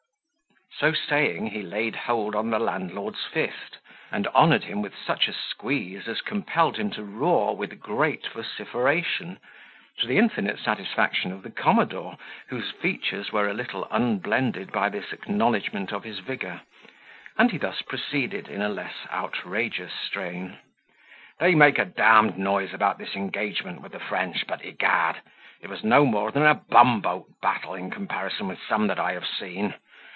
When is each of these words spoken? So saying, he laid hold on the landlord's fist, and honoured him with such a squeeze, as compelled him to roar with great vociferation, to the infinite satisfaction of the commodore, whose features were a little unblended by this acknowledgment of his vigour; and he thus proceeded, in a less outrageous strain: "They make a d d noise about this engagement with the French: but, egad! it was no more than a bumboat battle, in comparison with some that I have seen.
So 0.79 0.93
saying, 0.93 1.47
he 1.47 1.61
laid 1.61 1.95
hold 1.95 2.33
on 2.33 2.49
the 2.49 2.57
landlord's 2.57 3.23
fist, 3.25 3.77
and 4.11 4.25
honoured 4.29 4.63
him 4.63 4.81
with 4.81 4.95
such 4.97 5.27
a 5.27 5.33
squeeze, 5.33 6.07
as 6.07 6.21
compelled 6.21 6.77
him 6.77 6.89
to 6.91 7.03
roar 7.03 7.55
with 7.55 7.79
great 7.79 8.25
vociferation, 8.25 9.37
to 9.99 10.07
the 10.07 10.17
infinite 10.17 10.57
satisfaction 10.57 11.31
of 11.31 11.43
the 11.43 11.51
commodore, 11.51 12.17
whose 12.47 12.71
features 12.71 13.31
were 13.31 13.47
a 13.47 13.53
little 13.53 13.87
unblended 13.91 14.71
by 14.71 14.89
this 14.89 15.13
acknowledgment 15.13 15.91
of 15.91 16.03
his 16.03 16.17
vigour; 16.17 16.61
and 17.37 17.51
he 17.51 17.59
thus 17.59 17.83
proceeded, 17.83 18.47
in 18.47 18.63
a 18.63 18.69
less 18.69 18.95
outrageous 19.11 19.93
strain: 19.93 20.57
"They 21.37 21.53
make 21.53 21.77
a 21.77 21.85
d 21.85 21.93
d 21.95 22.33
noise 22.41 22.73
about 22.73 22.97
this 22.97 23.13
engagement 23.15 23.81
with 23.81 23.91
the 23.91 23.99
French: 23.99 24.47
but, 24.47 24.65
egad! 24.65 25.17
it 25.61 25.69
was 25.69 25.83
no 25.83 26.07
more 26.07 26.31
than 26.31 26.41
a 26.47 26.55
bumboat 26.55 27.39
battle, 27.39 27.75
in 27.75 27.91
comparison 27.91 28.47
with 28.47 28.57
some 28.67 28.87
that 28.87 28.99
I 28.99 29.11
have 29.11 29.27
seen. 29.27 29.75